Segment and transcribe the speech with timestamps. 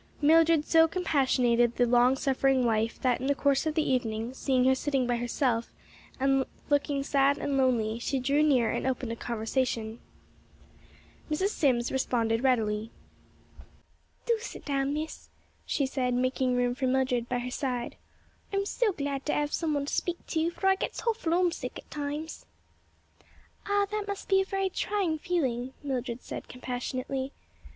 [0.19, 4.65] Mildred so compassionated the long suffering wife that, in the course of the evening, seeing
[4.65, 5.71] her sitting by herself
[6.19, 9.99] and looking sad and lonely, she drew near and opened a conversation.
[11.29, 11.49] Mrs.
[11.49, 12.89] Sims responded readily.
[14.25, 15.29] "Do sit down, Miss,"
[15.67, 17.95] she said, making room for Mildred by her side,
[18.51, 21.77] "I'm so glad to 'ave some one to speak to, for I gets hawful 'omesick
[21.77, 22.47] at times."
[23.67, 27.33] "Ah, that must be a very trying feeling," Mildred said compassionately.